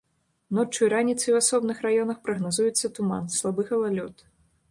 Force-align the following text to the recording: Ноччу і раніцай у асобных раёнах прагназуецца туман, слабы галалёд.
Ноччу 0.59 0.79
і 0.87 0.87
раніцай 0.93 1.33
у 1.33 1.35
асобных 1.41 1.83
раёнах 1.87 2.17
прагназуецца 2.27 2.93
туман, 2.95 3.31
слабы 3.37 3.61
галалёд. 3.71 4.27